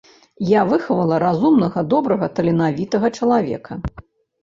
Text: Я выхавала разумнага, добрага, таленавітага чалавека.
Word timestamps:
Я 0.59 0.63
выхавала 0.71 1.19
разумнага, 1.25 1.85
добрага, 1.93 2.33
таленавітага 2.41 3.15
чалавека. 3.17 3.83